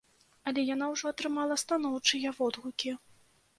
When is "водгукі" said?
2.41-2.99